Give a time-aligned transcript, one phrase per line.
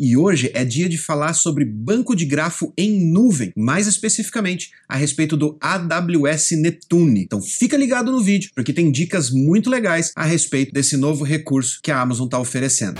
[0.00, 4.96] e hoje é dia de falar sobre banco de grafo em nuvem, mais especificamente a
[4.96, 7.22] respeito do AWS Neptune.
[7.22, 11.80] Então fica ligado no vídeo, porque tem dicas muito legais a respeito desse novo recurso
[11.82, 12.98] que a Amazon está oferecendo.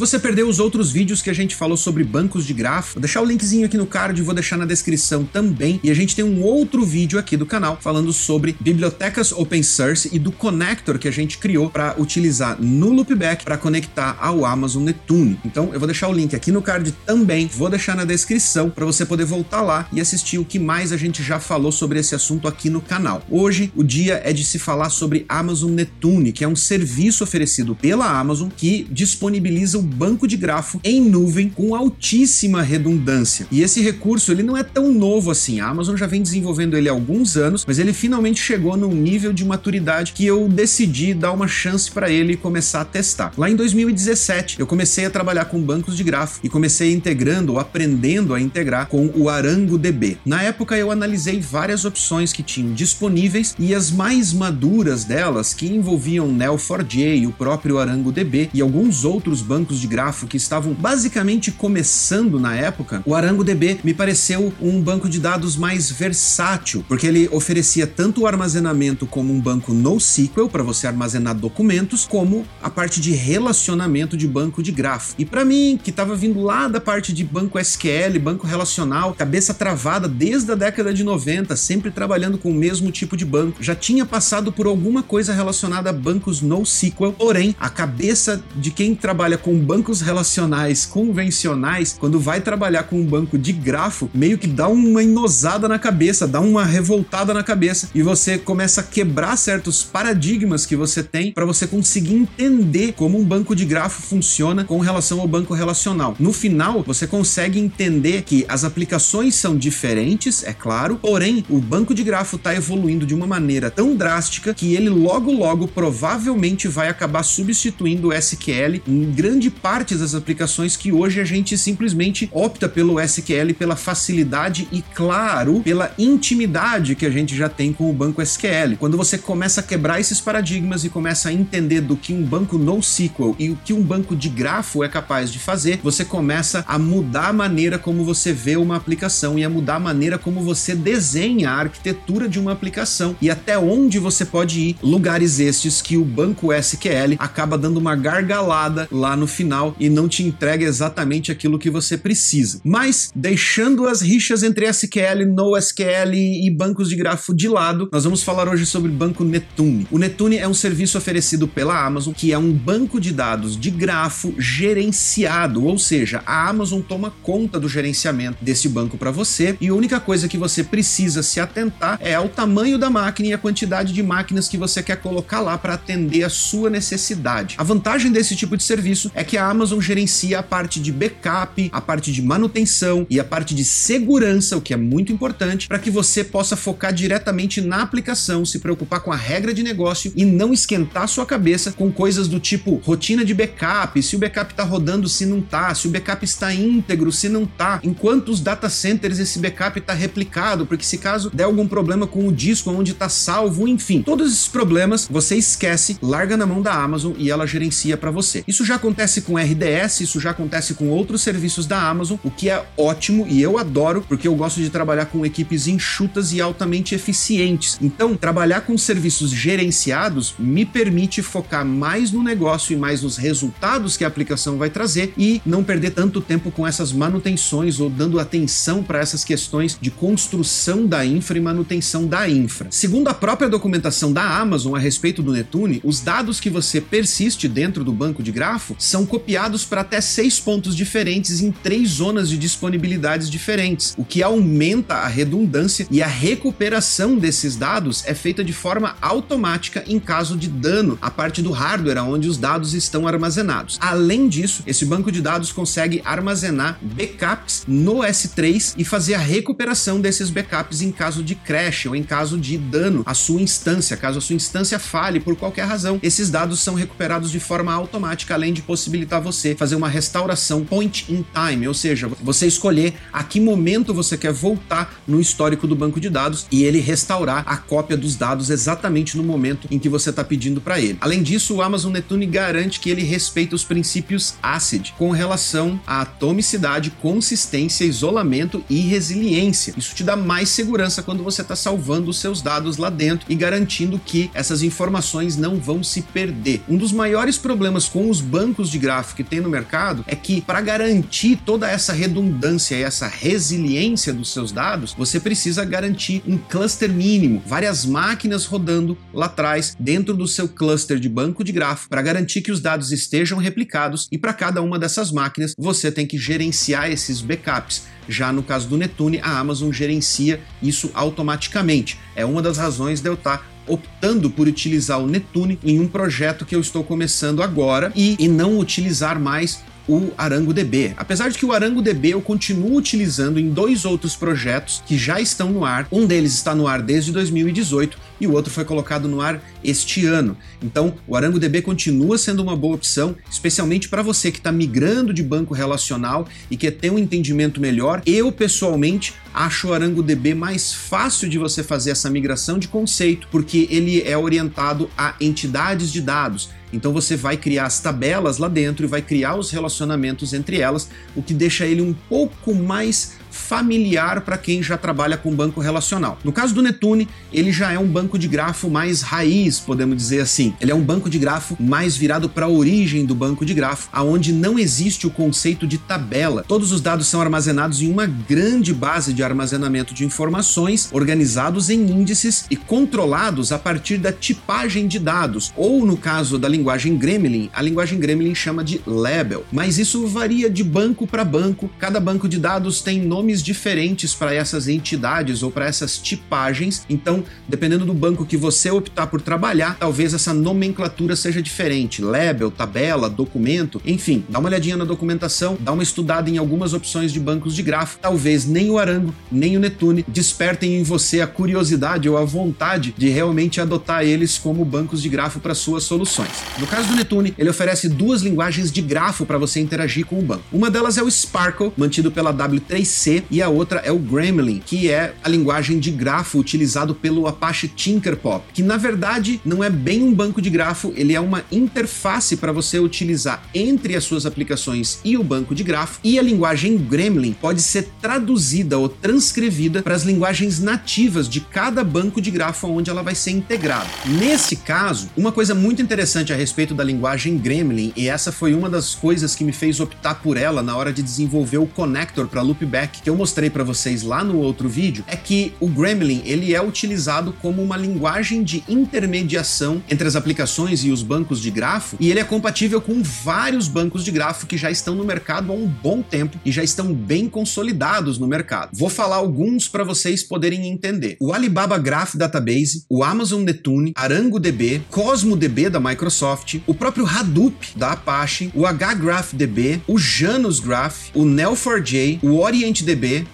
[0.00, 3.02] Se você perdeu os outros vídeos que a gente falou sobre bancos de grafo, vou
[3.02, 5.78] deixar o linkzinho aqui no card e vou deixar na descrição também.
[5.84, 10.08] E a gente tem um outro vídeo aqui do canal falando sobre bibliotecas open source
[10.10, 14.84] e do connector que a gente criou para utilizar no Loopback para conectar ao Amazon
[14.84, 15.38] Neptune.
[15.44, 18.86] Então eu vou deixar o link aqui no card também, vou deixar na descrição para
[18.86, 22.14] você poder voltar lá e assistir o que mais a gente já falou sobre esse
[22.14, 23.22] assunto aqui no canal.
[23.28, 27.76] Hoje o dia é de se falar sobre Amazon Neptune, que é um serviço oferecido
[27.76, 33.46] pela Amazon que disponibiliza o banco de grafo em nuvem com altíssima redundância.
[33.50, 35.60] E esse recurso ele não é tão novo assim.
[35.60, 39.32] A Amazon já vem desenvolvendo ele há alguns anos, mas ele finalmente chegou num nível
[39.32, 43.32] de maturidade que eu decidi dar uma chance para ele e começar a testar.
[43.36, 47.58] Lá em 2017, eu comecei a trabalhar com bancos de grafo e comecei integrando ou
[47.58, 50.18] aprendendo a integrar com o ArangoDB.
[50.24, 55.66] Na época eu analisei várias opções que tinham disponíveis e as mais maduras delas, que
[55.66, 62.38] envolviam Neo4j, o próprio ArangoDB e alguns outros bancos de grafo que estavam basicamente começando
[62.38, 67.86] na época, o ArangoDB me pareceu um banco de dados mais versátil, porque ele oferecia
[67.86, 73.12] tanto o armazenamento como um banco NoSQL para você armazenar documentos, como a parte de
[73.12, 75.14] relacionamento de banco de grafo.
[75.18, 79.54] E para mim, que estava vindo lá da parte de banco SQL, banco relacional, cabeça
[79.54, 83.74] travada desde a década de 90, sempre trabalhando com o mesmo tipo de banco, já
[83.74, 89.38] tinha passado por alguma coisa relacionada a bancos NoSQL, porém, a cabeça de quem trabalha
[89.38, 94.66] com bancos relacionais convencionais, quando vai trabalhar com um banco de grafo, meio que dá
[94.66, 99.84] uma inosada na cabeça, dá uma revoltada na cabeça e você começa a quebrar certos
[99.84, 104.80] paradigmas que você tem para você conseguir entender como um banco de grafo funciona com
[104.80, 106.16] relação ao banco relacional.
[106.18, 111.94] No final, você consegue entender que as aplicações são diferentes, é claro, porém o banco
[111.94, 116.88] de grafo está evoluindo de uma maneira tão drástica que ele logo logo provavelmente vai
[116.88, 122.68] acabar substituindo o SQL em grande partes das aplicações que hoje a gente simplesmente opta
[122.68, 127.92] pelo SQL pela facilidade e, claro, pela intimidade que a gente já tem com o
[127.92, 128.76] banco SQL.
[128.78, 132.56] Quando você começa a quebrar esses paradigmas e começa a entender do que um banco
[132.56, 136.78] NoSQL e o que um banco de grafo é capaz de fazer, você começa a
[136.78, 140.74] mudar a maneira como você vê uma aplicação e a mudar a maneira como você
[140.74, 145.96] desenha a arquitetura de uma aplicação e até onde você pode ir, lugares estes que
[145.96, 150.66] o banco SQL acaba dando uma gargalada lá no final final e não te entrega
[150.66, 152.60] exatamente aquilo que você precisa.
[152.62, 158.22] Mas, deixando as rixas entre SQL, NoSQL e bancos de grafo de lado, nós vamos
[158.22, 159.86] falar hoje sobre o banco Netune.
[159.90, 163.70] O Netune é um serviço oferecido pela Amazon, que é um banco de dados de
[163.70, 169.68] grafo gerenciado, ou seja, a Amazon toma conta do gerenciamento desse banco para você e
[169.68, 173.38] a única coisa que você precisa se atentar é ao tamanho da máquina e a
[173.38, 177.54] quantidade de máquinas que você quer colocar lá para atender a sua necessidade.
[177.56, 181.68] A vantagem desse tipo de serviço é que a Amazon gerencia a parte de backup,
[181.72, 185.78] a parte de manutenção e a parte de segurança, o que é muito importante, para
[185.78, 190.24] que você possa focar diretamente na aplicação, se preocupar com a regra de negócio e
[190.24, 194.64] não esquentar sua cabeça com coisas do tipo rotina de backup, se o backup está
[194.64, 198.68] rodando, se não tá, se o backup está íntegro, se não tá, em quantos data
[198.68, 202.92] centers esse backup está replicado, porque se caso der algum problema com o disco onde
[202.92, 207.46] está salvo, enfim, todos esses problemas você esquece, larga na mão da Amazon e ela
[207.46, 208.44] gerencia para você.
[208.46, 212.32] Isso já acontece com com RDS, isso já acontece com outros serviços da Amazon, o
[212.32, 216.40] que é ótimo e eu adoro, porque eu gosto de trabalhar com equipes enxutas e
[216.40, 217.78] altamente eficientes.
[217.80, 223.96] Então, trabalhar com serviços gerenciados me permite focar mais no negócio e mais nos resultados
[223.96, 228.18] que a aplicação vai trazer e não perder tanto tempo com essas manutenções ou dando
[228.18, 232.66] atenção para essas questões de construção da infra e manutenção da infra.
[232.72, 237.46] Segundo a própria documentação da Amazon a respeito do Netune, os dados que você persiste
[237.46, 242.30] dentro do banco de grafo são copiados para até seis pontos diferentes em três zonas
[242.30, 248.44] de disponibilidades diferentes, o que aumenta a redundância e a recuperação desses dados é feita
[248.44, 253.06] de forma automática em caso de dano à parte do hardware onde os dados estão
[253.08, 253.78] armazenados.
[253.80, 260.00] Além disso, esse banco de dados consegue armazenar backups no S3 e fazer a recuperação
[260.00, 264.18] desses backups em caso de crash ou em caso de dano à sua instância, caso
[264.18, 265.98] a sua instância falhe por qualquer razão.
[266.00, 270.64] Esses dados são recuperados de forma automática, além de possibilitar possibilitar você fazer uma restauração
[270.64, 275.66] point in time, ou seja, você escolher a que momento você quer voltar no histórico
[275.66, 279.78] do banco de dados e ele restaurar a cópia dos dados exatamente no momento em
[279.78, 280.98] que você está pedindo para ele.
[281.00, 286.02] Além disso, o Amazon Netune garante que ele respeita os princípios ACID com relação à
[286.02, 289.74] atomicidade, consistência, isolamento e resiliência.
[289.76, 293.34] Isso te dá mais segurança quando você está salvando os seus dados lá dentro e
[293.34, 296.62] garantindo que essas informações não vão se perder.
[296.68, 300.40] Um dos maiores problemas com os bancos de gráfico que tem no mercado é que
[300.40, 306.36] para garantir toda essa redundância e essa resiliência dos seus dados, você precisa garantir um
[306.36, 311.88] cluster mínimo, várias máquinas rodando lá atrás dentro do seu cluster de banco de grafo
[311.88, 316.06] para garantir que os dados estejam replicados e para cada uma dessas máquinas você tem
[316.06, 317.84] que gerenciar esses backups.
[318.08, 321.96] Já no caso do Netune, a Amazon gerencia isso automaticamente.
[322.16, 326.44] É uma das razões de eu estar optando por utilizar o Netune em um projeto
[326.44, 330.94] que eu estou começando agora e, e não utilizar mais o ArangoDB.
[330.96, 335.50] Apesar de que o ArangoDB eu continuo utilizando em dois outros projetos que já estão
[335.50, 335.88] no ar.
[335.90, 340.06] Um deles está no ar desde 2018 e o outro foi colocado no ar este
[340.06, 340.36] ano.
[340.62, 345.22] Então, o ArangoDB continua sendo uma boa opção, especialmente para você que está migrando de
[345.22, 348.02] banco relacional e quer ter um entendimento melhor.
[348.04, 353.66] Eu, pessoalmente, acho o ArangoDB mais fácil de você fazer essa migração de conceito, porque
[353.70, 356.50] ele é orientado a entidades de dados.
[356.72, 360.88] Então você vai criar as tabelas lá dentro e vai criar os relacionamentos entre elas,
[361.14, 366.18] o que deixa ele um pouco mais familiar para quem já trabalha com banco relacional.
[366.24, 370.20] No caso do Netune, ele já é um banco de grafo mais raiz, podemos dizer
[370.20, 370.54] assim.
[370.60, 373.88] Ele é um banco de grafo mais virado para a origem do banco de grafo,
[373.92, 376.44] aonde não existe o conceito de tabela.
[376.46, 381.80] Todos os dados são armazenados em uma grande base de armazenamento de informações, organizados em
[381.90, 387.50] índices e controlados a partir da tipagem de dados, ou no caso da linguagem Gremlin,
[387.52, 389.44] a linguagem Gremlin chama de label.
[389.52, 391.70] Mas isso varia de banco para banco.
[391.78, 396.86] Cada banco de dados tem nome nomes diferentes para essas entidades ou para essas tipagens.
[396.88, 402.00] Então, dependendo do banco que você optar por trabalhar, talvez essa nomenclatura seja diferente.
[402.00, 407.12] Label, tabela, documento, enfim, dá uma olhadinha na documentação, dá uma estudada em algumas opções
[407.12, 407.98] de bancos de grafo.
[408.00, 412.94] Talvez nem o Arango, nem o Netune despertem em você a curiosidade ou a vontade
[412.96, 416.30] de realmente adotar eles como bancos de grafo para suas soluções.
[416.58, 420.22] No caso do Netune, ele oferece duas linguagens de grafo para você interagir com o
[420.22, 420.44] banco.
[420.50, 424.90] Uma delas é o Sparkle, mantido pela W3C e a outra é o Gremlin, que
[424.90, 430.02] é a linguagem de grafo utilizado pelo Apache Tinkerpop, que na verdade não é bem
[430.02, 435.00] um banco de grafo, ele é uma interface para você utilizar entre as suas aplicações
[435.04, 439.94] e o banco de grafo, e a linguagem Gremlin pode ser traduzida ou transcrevida para
[439.94, 443.88] as linguagens nativas de cada banco de grafo onde ela vai ser integrada.
[444.06, 448.68] Nesse caso, uma coisa muito interessante a respeito da linguagem Gremlin, e essa foi uma
[448.68, 452.42] das coisas que me fez optar por ela na hora de desenvolver o connector para
[452.42, 456.54] loopback que eu mostrei para vocês lá no outro vídeo é que o Gremlin ele
[456.54, 461.96] é utilizado como uma linguagem de intermediação entre as aplicações e os bancos de grafo
[461.98, 465.54] e ele é compatível com vários bancos de grafo que já estão no mercado há
[465.54, 468.70] um bom tempo e já estão bem consolidados no mercado.
[468.72, 471.16] Vou falar alguns para vocês poderem entender.
[471.20, 477.92] O Alibaba Graph Database, o Amazon Netune, ArangoDB, CosmoDB da Microsoft, o próprio Hadoop da
[477.92, 482.82] Apache, o HGraphDB, o Janus Graph, o Neo4j, o Orient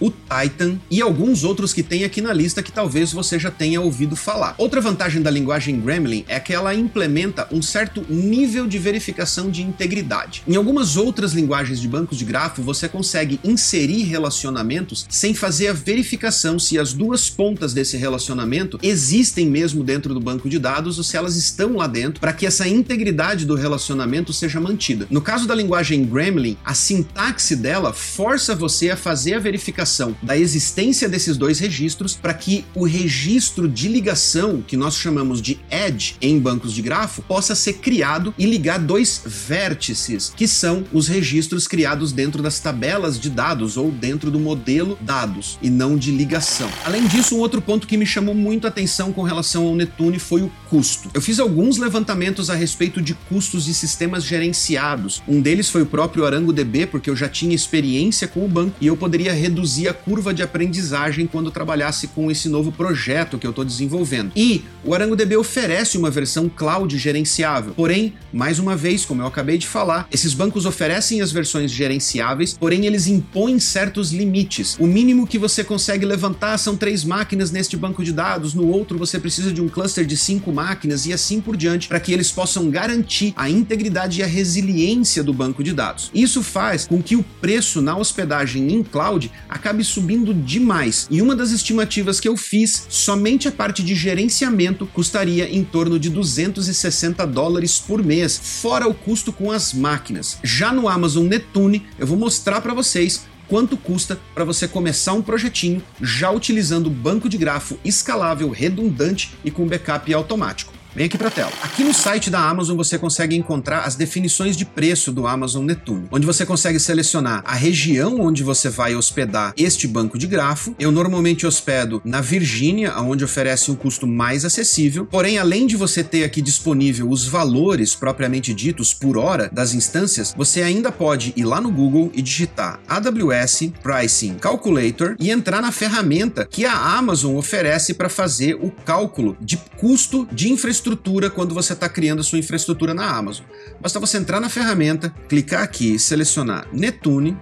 [0.00, 3.80] O Titan e alguns outros que tem aqui na lista que talvez você já tenha
[3.80, 4.54] ouvido falar.
[4.58, 9.62] Outra vantagem da linguagem Gremlin é que ela implementa um certo nível de verificação de
[9.62, 10.42] integridade.
[10.46, 15.72] Em algumas outras linguagens de bancos de grafo, você consegue inserir relacionamentos sem fazer a
[15.72, 21.04] verificação se as duas pontas desse relacionamento existem mesmo dentro do banco de dados ou
[21.04, 25.06] se elas estão lá dentro para que essa integridade do relacionamento seja mantida.
[25.10, 30.36] No caso da linguagem Gremlin, a sintaxe dela força você a fazer a verificação da
[30.36, 36.16] existência desses dois registros para que o registro de ligação, que nós chamamos de edge
[36.20, 41.68] em bancos de grafo, possa ser criado e ligar dois vértices, que são os registros
[41.68, 46.68] criados dentro das tabelas de dados ou dentro do modelo dados e não de ligação.
[46.84, 50.18] Além disso, um outro ponto que me chamou muito a atenção com relação ao Netune
[50.18, 51.08] foi o custo.
[51.14, 55.22] Eu fiz alguns levantamentos a respeito de custos de sistemas gerenciados.
[55.28, 58.86] Um deles foi o próprio ArangoDB, porque eu já tinha experiência com o banco e
[58.86, 63.50] eu poderia reduzir a curva de aprendizagem quando trabalhasse com esse novo projeto que eu
[63.50, 64.32] estou desenvolvendo.
[64.34, 67.72] E o ArangoDB oferece uma versão cloud gerenciável.
[67.74, 72.56] Porém, mais uma vez, como eu acabei de falar, esses bancos oferecem as versões gerenciáveis,
[72.58, 74.76] porém eles impõem certos limites.
[74.78, 78.98] O mínimo que você consegue levantar são três máquinas neste banco de dados, no outro
[78.98, 82.30] você precisa de um cluster de cinco máquinas e assim por diante, para que eles
[82.30, 86.10] possam garantir a integridade e a resiliência do banco de dados.
[86.14, 89.15] Isso faz com que o preço na hospedagem em cloud
[89.48, 91.06] acabe subindo demais.
[91.10, 95.98] E uma das estimativas que eu fiz, somente a parte de gerenciamento custaria em torno
[95.98, 100.38] de 260 dólares por mês, fora o custo com as máquinas.
[100.42, 105.22] Já no Amazon Netune, eu vou mostrar para vocês quanto custa para você começar um
[105.22, 110.75] projetinho já utilizando banco de grafo escalável, redundante e com backup automático.
[110.96, 111.52] Vem aqui para a tela.
[111.62, 116.08] Aqui no site da Amazon você consegue encontrar as definições de preço do Amazon Netune,
[116.10, 120.74] onde você consegue selecionar a região onde você vai hospedar este banco de grafo.
[120.78, 125.04] Eu normalmente hospedo na Virgínia, onde oferece um custo mais acessível.
[125.04, 130.32] Porém, além de você ter aqui disponível os valores propriamente ditos por hora das instâncias,
[130.34, 135.72] você ainda pode ir lá no Google e digitar AWS Pricing Calculator e entrar na
[135.72, 141.54] ferramenta que a Amazon oferece para fazer o cálculo de custo de infraestrutura infraestrutura quando
[141.54, 143.44] você está criando a sua infraestrutura na Amazon.
[143.80, 147.36] Basta você entrar na ferramenta, clicar aqui, selecionar Netune,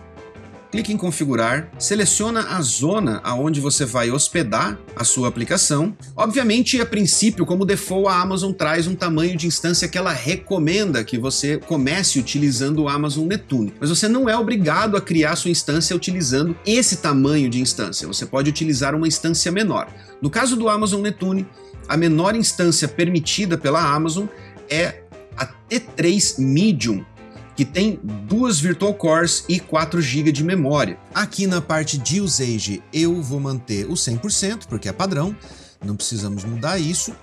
[0.71, 5.95] clique em configurar, seleciona a zona aonde você vai hospedar a sua aplicação.
[6.17, 11.05] Obviamente, a princípio, como default, a Amazon traz um tamanho de instância que ela recomenda
[11.05, 13.75] que você comece utilizando o Amazon Netune.
[13.79, 18.09] Mas você não é obrigado a criar sua instância utilizando esse tamanho de instância.
[18.09, 19.87] Você pode utilizar uma instância menor.
[20.21, 21.47] No caso do Amazon Netune,
[21.89, 24.27] a menor instância permitida pela Amazon
[24.69, 25.03] é
[25.37, 27.05] a T3 Medium,
[27.57, 30.99] que tem duas Virtual Cores e 4 GB de memória.
[31.15, 35.37] Aqui na parte de usage eu vou manter o 100%, porque é padrão,
[35.85, 37.15] não precisamos mudar isso.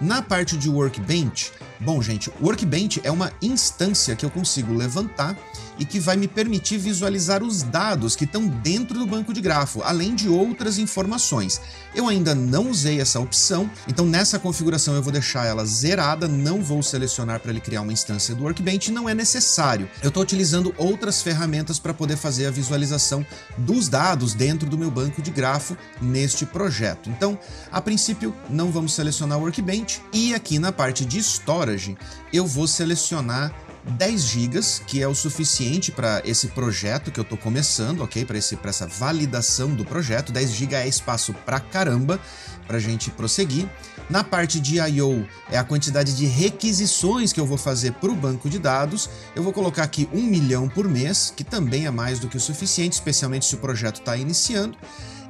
[0.00, 5.36] Na parte de Workbench, bom gente, Workbench é uma instância que eu consigo levantar
[5.78, 9.82] e que vai me permitir visualizar os dados que estão dentro do banco de grafo,
[9.82, 11.60] além de outras informações.
[11.94, 16.62] Eu ainda não usei essa opção, então nessa configuração eu vou deixar ela zerada, não
[16.62, 19.88] vou selecionar para ele criar uma instância do Workbench, não é necessário.
[20.02, 23.24] Eu estou utilizando outras ferramentas para poder fazer a visualização
[23.56, 27.08] dos dados dentro do meu banco de grafo neste projeto.
[27.10, 27.38] Então,
[27.70, 31.96] a princípio, não vamos selecionar o Workbench e aqui na parte de storage
[32.32, 33.52] eu vou selecionar
[33.84, 38.24] 10 GB, que é o suficiente para esse projeto que eu estou começando, ok?
[38.24, 40.32] Para essa validação do projeto.
[40.32, 42.20] 10 GB é espaço pra caramba
[42.66, 43.68] para a gente prosseguir.
[44.10, 45.26] Na parte de I.O.
[45.50, 49.08] é a quantidade de requisições que eu vou fazer para o banco de dados.
[49.34, 52.40] Eu vou colocar aqui 1 milhão por mês, que também é mais do que o
[52.40, 54.76] suficiente, especialmente se o projeto está iniciando.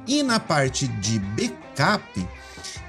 [0.07, 2.27] E na parte de backup,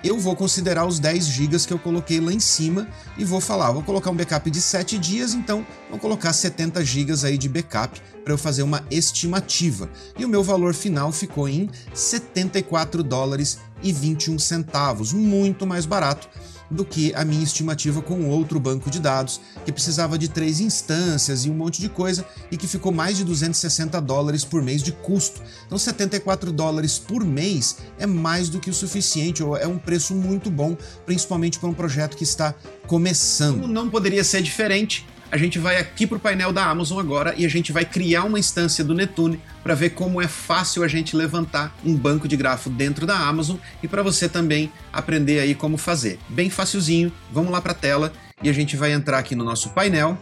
[0.03, 2.89] eu vou considerar os 10 GB que eu coloquei lá em cima
[3.19, 7.13] e vou falar, vou colocar um backup de 7 dias, então vou colocar 70 GB
[7.25, 9.91] aí de backup para eu fazer uma estimativa.
[10.19, 16.29] E o meu valor final ficou em 74 dólares e 21 centavos, muito mais barato
[16.71, 21.45] do que a minha estimativa com outro banco de dados, que precisava de três instâncias
[21.45, 24.93] e um monte de coisa, e que ficou mais de 260 dólares por mês de
[24.93, 25.43] custo.
[25.67, 30.15] Então, 74 dólares por mês é mais do que o suficiente, ou é um preço
[30.15, 32.55] muito bom, principalmente para um projeto que está
[32.87, 33.67] começando.
[33.67, 37.47] Não poderia ser diferente a gente vai aqui para o painel da Amazon agora e
[37.47, 41.17] a gente vai criar uma instância do Netune para ver como é fácil a gente
[41.17, 45.77] levantar um banco de grafo dentro da Amazon e para você também aprender aí como
[45.77, 46.19] fazer.
[46.29, 49.71] Bem facilzinho, vamos lá para a tela e a gente vai entrar aqui no nosso
[49.71, 50.19] painel.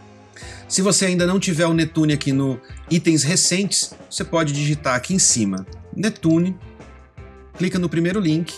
[0.67, 5.13] Se você ainda não tiver o Netune aqui no itens recentes, você pode digitar aqui
[5.15, 6.55] em cima Netune,
[7.57, 8.53] clica no primeiro link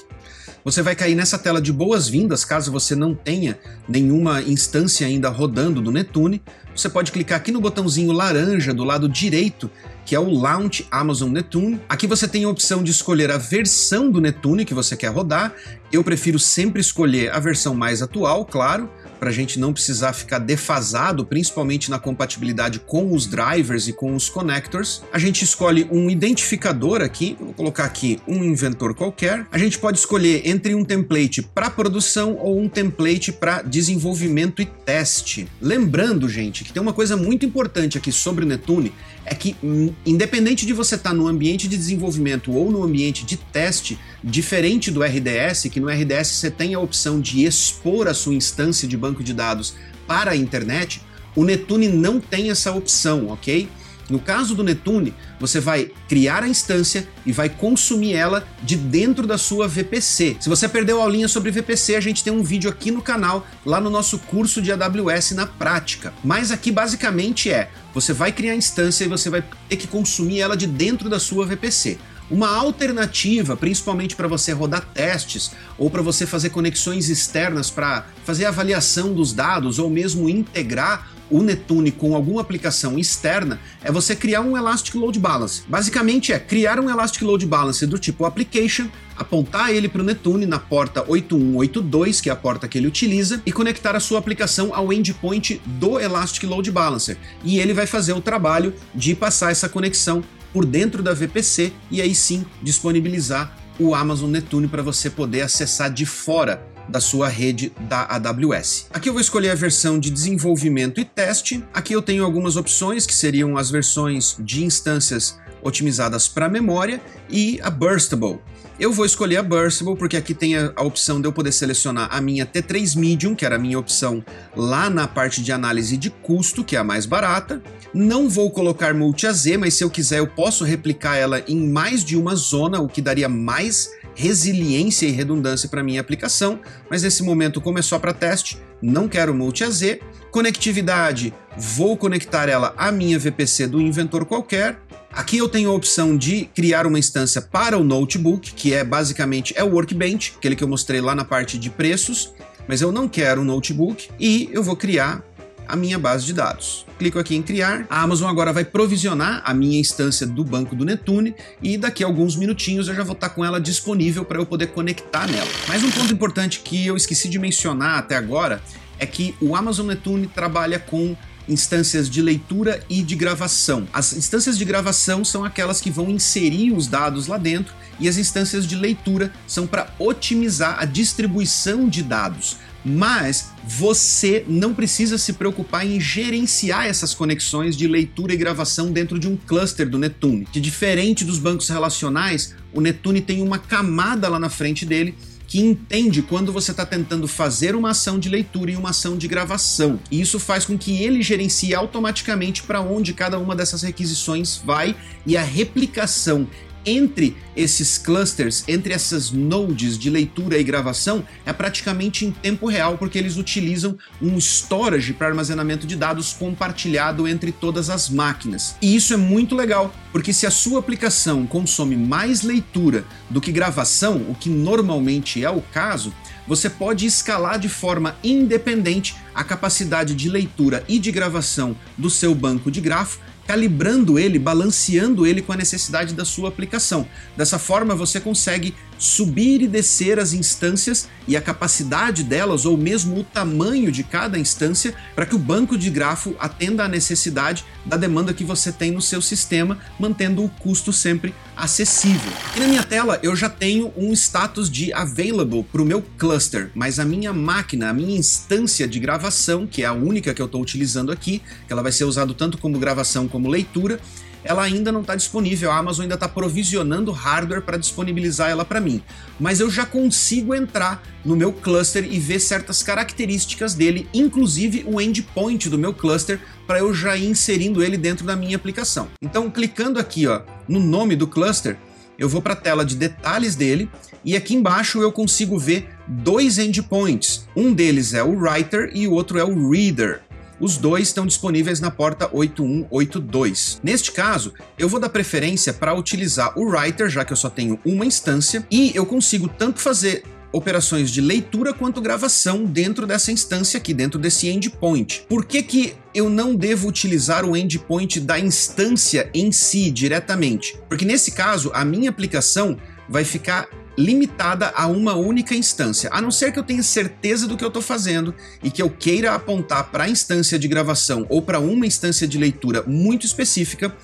[0.63, 5.81] você vai cair nessa tela de boas-vindas, caso você não tenha nenhuma instância ainda rodando
[5.81, 6.41] do Netune.
[6.75, 9.69] Você pode clicar aqui no botãozinho laranja do lado direito,
[10.05, 11.81] que é o Launch Amazon Netune.
[11.89, 15.53] Aqui você tem a opção de escolher a versão do Netune que você quer rodar.
[15.91, 18.89] Eu prefiro sempre escolher a versão mais atual, claro
[19.21, 24.15] para a gente não precisar ficar defasado, principalmente na compatibilidade com os drivers e com
[24.15, 25.03] os connectors.
[25.13, 29.45] A gente escolhe um identificador aqui, vou colocar aqui um inventor qualquer.
[29.51, 34.65] A gente pode escolher entre um template para produção ou um template para desenvolvimento e
[34.65, 35.47] teste.
[35.61, 38.91] Lembrando, gente, que tem uma coisa muito importante aqui sobre o Netune,
[39.25, 43.25] é que hum, independente de você estar tá no ambiente de desenvolvimento ou no ambiente
[43.25, 48.13] de teste, diferente do RDS, que no RDS você tem a opção de expor a
[48.13, 49.75] sua instância de banco banco de dados
[50.07, 51.01] para a internet,
[51.35, 53.69] o Netune não tem essa opção, ok?
[54.11, 59.25] No caso do Netune, você vai criar a instância e vai consumir ela de dentro
[59.25, 60.35] da sua VPC.
[60.41, 63.47] Se você perdeu a aulinha sobre VPC, a gente tem um vídeo aqui no canal,
[63.65, 66.13] lá no nosso curso de AWS na prática.
[66.21, 70.41] Mas aqui basicamente é, você vai criar a instância e você vai ter que consumir
[70.41, 71.97] ela de dentro da sua VPC.
[72.29, 78.43] Uma alternativa, principalmente para você rodar testes ou para você fazer conexões externas para fazer
[78.43, 84.41] avaliação dos dados ou mesmo integrar o Netune com alguma aplicação externa, é você criar
[84.41, 85.63] um Elastic Load Balance.
[85.67, 90.45] Basicamente é criar um Elastic Load Balance do tipo application, apontar ele para o Netune
[90.45, 94.75] na porta 8182, que é a porta que ele utiliza, e conectar a sua aplicação
[94.75, 97.17] ao endpoint do Elastic Load Balancer.
[97.43, 102.01] E ele vai fazer o trabalho de passar essa conexão por dentro da VPC e
[102.01, 107.71] aí sim disponibilizar o Amazon Netune para você poder acessar de fora da sua rede
[107.89, 108.87] da AWS.
[108.91, 111.63] Aqui eu vou escolher a versão de desenvolvimento e teste.
[111.73, 117.59] Aqui eu tenho algumas opções que seriam as versões de instâncias otimizadas para memória e
[117.61, 118.39] a Burstable.
[118.79, 122.09] Eu vou escolher a Burstable porque aqui tem a, a, opção de eu poder selecionar
[122.11, 126.09] a minha T3 Medium, que era a minha opção lá na parte de análise de
[126.09, 127.61] custo, que é a mais barata.
[127.93, 132.17] Não vou colocar Multi-AZ, mas se eu quiser eu posso replicar ela em mais de
[132.17, 137.59] uma zona, o que daria mais resiliência e redundância para minha aplicação, mas nesse momento,
[137.59, 139.97] como é só para teste, não quero multi-AZ.
[140.29, 144.79] Conectividade, vou conectar ela à minha VPC do inventor qualquer.
[145.11, 149.55] Aqui eu tenho a opção de criar uma instância para o notebook, que é basicamente
[149.57, 152.31] é o Workbench, aquele que eu mostrei lá na parte de preços,
[152.67, 155.23] mas eu não quero um notebook e eu vou criar
[155.67, 156.85] a minha base de dados.
[157.01, 157.87] Clico aqui em criar.
[157.89, 162.05] A Amazon agora vai provisionar a minha instância do banco do Netune e daqui a
[162.05, 165.49] alguns minutinhos eu já vou estar com ela disponível para eu poder conectar nela.
[165.67, 168.61] Mas um ponto importante que eu esqueci de mencionar até agora
[168.99, 171.17] é que o Amazon Netune trabalha com
[171.49, 173.87] instâncias de leitura e de gravação.
[173.91, 178.17] As instâncias de gravação são aquelas que vão inserir os dados lá dentro e as
[178.17, 185.33] instâncias de leitura são para otimizar a distribuição de dados mas você não precisa se
[185.33, 190.45] preocupar em gerenciar essas conexões de leitura e gravação dentro de um cluster do Netune.
[190.51, 195.15] Que diferente dos bancos relacionais, o Netune tem uma camada lá na frente dele
[195.51, 199.27] que entende quando você está tentando fazer uma ação de leitura e uma ação de
[199.27, 199.99] gravação.
[200.09, 204.95] E isso faz com que ele gerencie automaticamente para onde cada uma dessas requisições vai
[205.25, 206.47] e a replicação
[206.85, 212.97] entre esses clusters, entre essas nodes de leitura e gravação, é praticamente em tempo real,
[212.97, 218.75] porque eles utilizam um storage para armazenamento de dados compartilhado entre todas as máquinas.
[218.81, 223.51] E isso é muito legal, porque se a sua aplicação consome mais leitura do que
[223.51, 226.13] gravação, o que normalmente é o caso,
[226.47, 232.35] você pode escalar de forma independente a capacidade de leitura e de gravação do seu
[232.35, 237.07] banco de grafo calibrando ele, balanceando ele com a necessidade da sua aplicação.
[237.35, 243.19] Dessa forma, você consegue subir e descer as instâncias e a capacidade delas, ou mesmo
[243.19, 247.97] o tamanho de cada instância, para que o banco de grafo atenda à necessidade da
[247.97, 252.31] demanda que você tem no seu sistema, mantendo o custo sempre acessível.
[252.55, 256.69] E na minha tela eu já tenho um status de available para o meu cluster,
[256.75, 260.45] mas a minha máquina, a minha instância de gravação, que é a única que eu
[260.45, 263.99] estou utilizando aqui, que ela vai ser usada tanto como gravação como leitura,
[264.43, 265.71] ela ainda não está disponível.
[265.71, 269.01] A Amazon ainda está provisionando hardware para disponibilizar ela para mim.
[269.39, 274.99] Mas eu já consigo entrar no meu cluster e ver certas características dele, inclusive o
[274.99, 279.07] endpoint do meu cluster, para eu já ir inserindo ele dentro da minha aplicação.
[279.21, 281.77] Então, clicando aqui ó, no nome do cluster,
[282.17, 283.89] eu vou para a tela de detalhes dele
[284.23, 287.47] e aqui embaixo eu consigo ver dois endpoints.
[287.55, 290.21] Um deles é o writer e o outro é o reader.
[290.61, 293.79] Os dois estão disponíveis na porta 8182.
[293.81, 297.79] Neste caso, eu vou dar preferência para utilizar o Writer, já que eu só tenho
[297.83, 303.79] uma instância, e eu consigo tanto fazer operações de leitura quanto gravação dentro dessa instância
[303.79, 305.25] aqui, dentro desse endpoint.
[305.27, 310.77] Por que, que eu não devo utilizar o endpoint da instância em si diretamente?
[310.87, 312.77] Porque nesse caso, a minha aplicação
[313.09, 317.57] vai ficar limitada a uma única instância, a não ser que eu tenha certeza do
[317.57, 321.41] que eu estou fazendo e que eu queira apontar para a instância de gravação ou
[321.41, 323.95] para uma instância de leitura muito específica,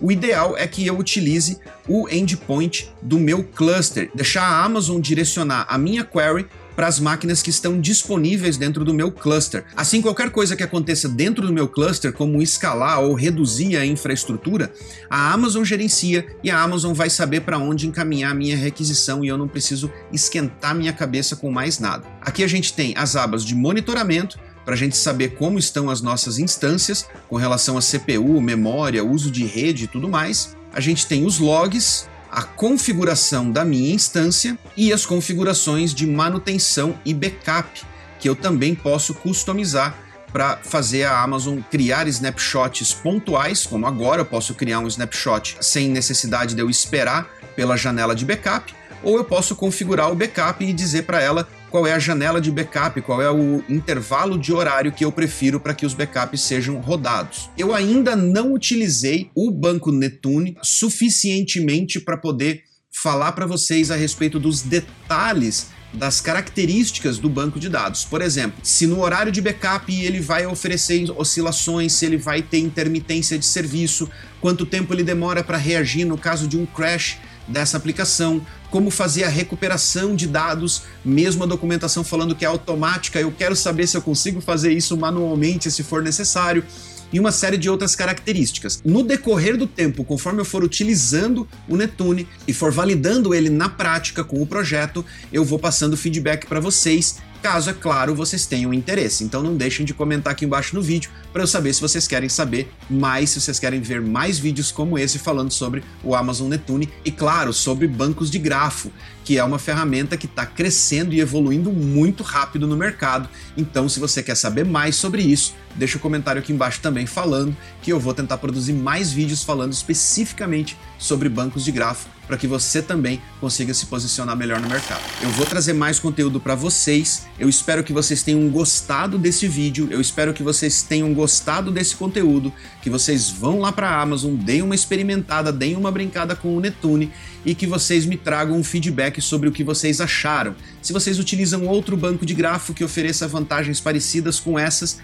[0.00, 5.66] o ideal é que eu utilize o endpoint do meu cluster, deixar a Amazon direcionar
[5.68, 9.64] a minha query para as máquinas que estão disponíveis dentro do meu cluster.
[9.74, 14.70] Assim, qualquer coisa que aconteça dentro do meu cluster, como escalar ou reduzir a infraestrutura,
[15.08, 19.28] a Amazon gerencia e a Amazon vai saber para onde encaminhar a minha requisição e
[19.28, 22.06] eu não preciso esquentar minha cabeça com mais nada.
[22.20, 26.00] Aqui a gente tem as abas de monitoramento, para a gente saber como estão as
[26.00, 30.56] nossas instâncias com relação a CPU, memória, uso de rede e tudo mais.
[30.72, 37.00] A gente tem os logs, a configuração da minha instância e as configurações de manutenção
[37.02, 37.82] e backup,
[38.20, 39.96] que eu também posso customizar
[40.30, 45.88] para fazer a Amazon criar snapshots pontuais, como agora eu posso criar um snapshot sem
[45.88, 50.74] necessidade de eu esperar pela janela de backup, ou eu posso configurar o backup e
[50.74, 54.92] dizer para ela qual é a janela de backup, qual é o intervalo de horário
[54.92, 57.50] que eu prefiro para que os backups sejam rodados.
[57.56, 62.62] Eu ainda não utilizei o banco Netune suficientemente para poder
[63.02, 68.04] falar para vocês a respeito dos detalhes das características do banco de dados.
[68.04, 72.58] Por exemplo, se no horário de backup ele vai oferecer oscilações, se ele vai ter
[72.58, 74.08] intermitência de serviço,
[74.40, 79.24] quanto tempo ele demora para reagir no caso de um crash dessa aplicação, como fazer
[79.24, 83.96] a recuperação de dados, mesmo a documentação falando que é automática, eu quero saber se
[83.96, 86.64] eu consigo fazer isso manualmente se for necessário
[87.12, 88.80] e uma série de outras características.
[88.84, 93.68] No decorrer do tempo, conforme eu for utilizando o Netune e for validando ele na
[93.68, 97.16] prática com o projeto, eu vou passando feedback para vocês
[97.46, 99.22] caso, é claro, vocês tenham interesse.
[99.22, 102.28] Então não deixem de comentar aqui embaixo no vídeo para eu saber se vocês querem
[102.28, 106.88] saber mais, se vocês querem ver mais vídeos como esse falando sobre o Amazon Netune
[107.04, 108.90] e, claro, sobre bancos de grafo,
[109.24, 113.28] que é uma ferramenta que está crescendo e evoluindo muito rápido no mercado.
[113.56, 117.06] Então, se você quer saber mais sobre isso, deixa o um comentário aqui embaixo também
[117.06, 122.36] falando que eu vou tentar produzir mais vídeos falando especificamente sobre bancos de grafo para
[122.36, 125.02] que você também consiga se posicionar melhor no mercado.
[125.22, 127.26] Eu vou trazer mais conteúdo para vocês.
[127.38, 129.88] Eu espero que vocês tenham gostado desse vídeo.
[129.90, 134.34] Eu espero que vocês tenham gostado desse conteúdo, que vocês vão lá para a Amazon,
[134.34, 137.12] deem uma experimentada, deem uma brincada com o Netune
[137.44, 140.56] e que vocês me tragam um feedback sobre o que vocês acharam.
[140.82, 144.98] Se vocês utilizam outro banco de grafo que ofereça vantagens parecidas com essas,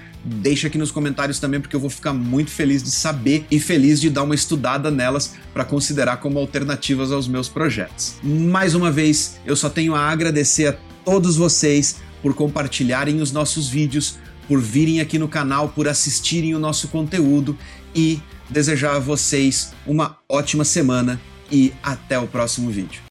[0.62, 4.00] deixa aqui nos comentários também, porque eu vou ficar muito feliz de saber e feliz
[4.00, 8.14] de dar uma estudada nelas para considerar como alternativas aos meus projetos.
[8.22, 13.68] Mais uma vez, eu só tenho a agradecer a todos vocês por compartilharem os nossos
[13.68, 17.58] vídeos, por virem aqui no canal, por assistirem o nosso conteúdo
[17.92, 21.20] e desejar a vocês uma ótima semana
[21.50, 23.02] e até o próximo vídeo.